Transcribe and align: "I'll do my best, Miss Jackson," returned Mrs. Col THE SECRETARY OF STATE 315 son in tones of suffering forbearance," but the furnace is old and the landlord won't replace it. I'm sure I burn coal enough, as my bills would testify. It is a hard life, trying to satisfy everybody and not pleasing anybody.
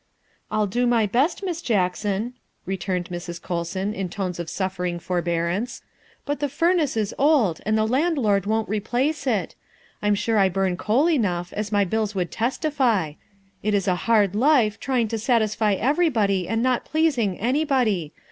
"I'll 0.51 0.65
do 0.65 0.87
my 0.87 1.05
best, 1.05 1.43
Miss 1.45 1.61
Jackson," 1.61 2.33
returned 2.65 3.09
Mrs. 3.11 3.39
Col 3.39 3.59
THE 3.59 3.65
SECRETARY 3.65 3.65
OF 3.65 3.67
STATE 3.67 3.93
315 3.93 3.93
son 3.93 3.93
in 3.93 4.09
tones 4.09 4.39
of 4.39 4.49
suffering 4.49 4.97
forbearance," 4.99 5.81
but 6.25 6.39
the 6.39 6.49
furnace 6.49 6.97
is 6.97 7.13
old 7.19 7.61
and 7.67 7.77
the 7.77 7.85
landlord 7.85 8.47
won't 8.47 8.67
replace 8.67 9.27
it. 9.27 9.53
I'm 10.01 10.15
sure 10.15 10.39
I 10.39 10.49
burn 10.49 10.75
coal 10.75 11.07
enough, 11.07 11.53
as 11.53 11.71
my 11.71 11.83
bills 11.85 12.15
would 12.15 12.31
testify. 12.31 13.13
It 13.61 13.75
is 13.75 13.87
a 13.87 13.93
hard 14.09 14.33
life, 14.33 14.79
trying 14.79 15.07
to 15.09 15.19
satisfy 15.19 15.73
everybody 15.73 16.47
and 16.47 16.63
not 16.63 16.83
pleasing 16.83 17.39
anybody. 17.39 18.11